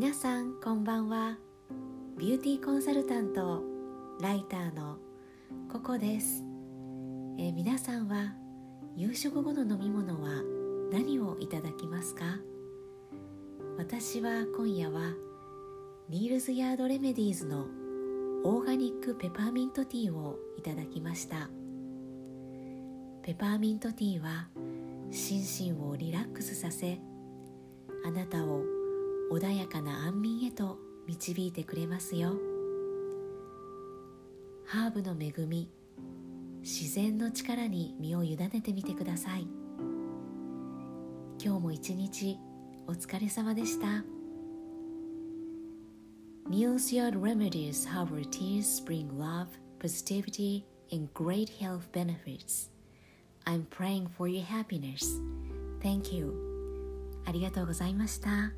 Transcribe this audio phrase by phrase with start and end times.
[0.00, 1.36] 皆さんこんばんは。
[2.16, 3.64] ビューティーコンサルタント
[4.20, 4.96] ライターの
[5.68, 6.44] ココです、
[7.36, 8.32] えー、皆さんは
[8.94, 10.40] 夕食後の飲み物は
[10.92, 12.38] 何をいただきますか？
[13.76, 15.14] 私は今夜は
[16.08, 17.66] ニールズヤードレメディーズの
[18.44, 21.50] オーガニックペパーミントティーをいただきました。
[23.24, 24.46] ペパーミントティーは
[25.10, 27.00] 心身をリラックスさせ
[28.06, 28.62] あなたを
[29.30, 32.34] 穏やかな安眠へと導いてくれますよ
[34.66, 35.70] ハーブの恵み
[36.60, 39.46] 自然の力に身を委ねてみてください
[41.42, 42.38] 今日も一日
[42.86, 44.04] お疲れ様でした
[46.48, 49.48] Neil's Yard Remedies Herbal Teas bring love,
[49.78, 52.70] positivity, and great health benefits.
[53.46, 55.20] I'm praying for your happiness.
[55.82, 56.32] Thank you.
[57.26, 58.52] ありがとうございました。